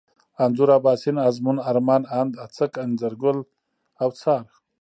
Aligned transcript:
انځور، 0.43 0.69
اباسين، 0.79 1.15
ازمون، 1.27 1.57
ارمان، 1.69 2.01
اند، 2.19 2.33
اڅک، 2.43 2.73
انځرگل، 2.85 3.37
اوڅار 4.03 4.45